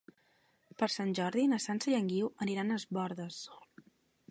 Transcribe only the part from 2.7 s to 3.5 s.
a Es Bòrdes.